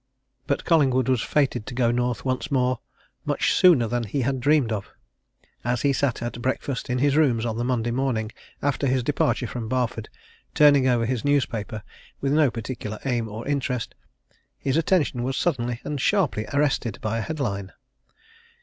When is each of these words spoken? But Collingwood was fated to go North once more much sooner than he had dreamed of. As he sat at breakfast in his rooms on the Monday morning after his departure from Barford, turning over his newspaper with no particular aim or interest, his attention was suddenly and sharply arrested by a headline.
But 0.47 0.65
Collingwood 0.65 1.07
was 1.07 1.21
fated 1.21 1.67
to 1.67 1.75
go 1.75 1.91
North 1.91 2.25
once 2.25 2.49
more 2.49 2.79
much 3.23 3.53
sooner 3.53 3.85
than 3.87 4.03
he 4.03 4.21
had 4.21 4.39
dreamed 4.39 4.71
of. 4.71 4.89
As 5.63 5.83
he 5.83 5.93
sat 5.93 6.23
at 6.23 6.41
breakfast 6.41 6.89
in 6.89 6.97
his 6.97 7.15
rooms 7.15 7.45
on 7.45 7.55
the 7.55 7.63
Monday 7.63 7.91
morning 7.91 8.31
after 8.63 8.87
his 8.87 9.03
departure 9.03 9.45
from 9.45 9.69
Barford, 9.69 10.09
turning 10.55 10.87
over 10.87 11.05
his 11.05 11.23
newspaper 11.23 11.83
with 12.19 12.33
no 12.33 12.49
particular 12.49 12.97
aim 13.05 13.29
or 13.29 13.47
interest, 13.47 13.93
his 14.57 14.75
attention 14.75 15.21
was 15.21 15.37
suddenly 15.37 15.79
and 15.83 16.01
sharply 16.01 16.47
arrested 16.51 16.97
by 17.03 17.19
a 17.19 17.21
headline. 17.21 17.71